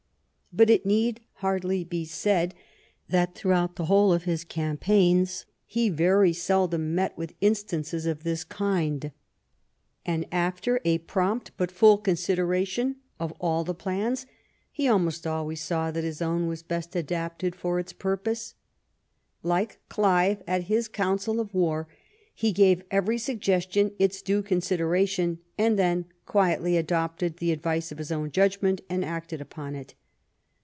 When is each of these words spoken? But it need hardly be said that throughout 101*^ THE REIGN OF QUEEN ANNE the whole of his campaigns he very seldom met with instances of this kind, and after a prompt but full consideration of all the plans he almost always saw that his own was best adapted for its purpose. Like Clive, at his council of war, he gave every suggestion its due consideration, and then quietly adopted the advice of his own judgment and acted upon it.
But 0.53 0.69
it 0.69 0.85
need 0.85 1.21
hardly 1.35 1.85
be 1.85 2.03
said 2.03 2.53
that 3.07 3.35
throughout 3.35 3.73
101*^ 3.75 3.77
THE 3.77 3.83
REIGN 3.83 3.83
OF 3.83 3.85
QUEEN 3.85 3.85
ANNE 3.85 3.85
the 3.85 3.85
whole 3.85 4.11
of 4.13 4.23
his 4.25 4.43
campaigns 4.43 5.45
he 5.65 5.87
very 5.89 6.33
seldom 6.33 6.93
met 6.93 7.17
with 7.17 7.35
instances 7.39 8.05
of 8.05 8.23
this 8.25 8.43
kind, 8.43 9.13
and 10.05 10.25
after 10.29 10.81
a 10.83 10.97
prompt 10.97 11.51
but 11.55 11.71
full 11.71 11.97
consideration 11.97 12.97
of 13.17 13.31
all 13.39 13.63
the 13.63 13.73
plans 13.73 14.25
he 14.73 14.89
almost 14.89 15.25
always 15.25 15.61
saw 15.61 15.89
that 15.89 16.03
his 16.03 16.21
own 16.21 16.47
was 16.47 16.63
best 16.63 16.97
adapted 16.97 17.55
for 17.55 17.79
its 17.79 17.93
purpose. 17.93 18.55
Like 19.43 19.79
Clive, 19.87 20.43
at 20.45 20.63
his 20.63 20.89
council 20.89 21.39
of 21.39 21.53
war, 21.53 21.87
he 22.35 22.51
gave 22.51 22.83
every 22.91 23.19
suggestion 23.19 23.91
its 23.97 24.21
due 24.21 24.43
consideration, 24.43 25.39
and 25.57 25.79
then 25.79 26.07
quietly 26.25 26.75
adopted 26.75 27.37
the 27.37 27.53
advice 27.53 27.93
of 27.93 27.99
his 27.99 28.11
own 28.11 28.31
judgment 28.31 28.81
and 28.89 29.05
acted 29.05 29.39
upon 29.39 29.75
it. 29.75 29.93